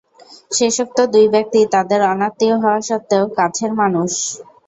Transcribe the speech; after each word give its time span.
শেষোক্ত 0.51 0.97
দুই 1.13 1.25
ব্যক্তি 1.33 1.59
তাদের 1.73 1.99
অনাত্মীয় 2.11 2.55
হওয়া 2.57 2.79
সত্বেও 2.89 3.25
কাছের 3.37 3.71
মানুষ। 3.81 4.11